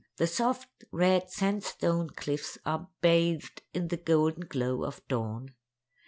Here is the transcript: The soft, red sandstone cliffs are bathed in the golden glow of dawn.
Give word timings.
The 0.17 0.25
soft, 0.25 0.69
red 0.91 1.29
sandstone 1.29 2.09
cliffs 2.09 2.57
are 2.65 2.87
bathed 3.01 3.61
in 3.71 3.89
the 3.89 3.97
golden 3.97 4.47
glow 4.47 4.83
of 4.83 5.07
dawn. 5.07 5.53